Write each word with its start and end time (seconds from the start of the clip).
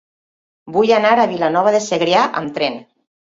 Vull 0.77 0.93
anar 0.95 1.11
a 1.17 1.27
Vilanova 1.35 1.75
de 1.77 1.83
Segrià 1.89 2.25
amb 2.41 2.57
tren. 2.59 2.81